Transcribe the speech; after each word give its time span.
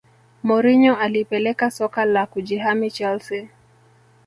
Mourinho 0.43 0.95
alipeleka 0.97 1.71
soka 1.71 2.05
la 2.05 2.25
kujihami 2.25 2.91
chelsea 2.91 3.47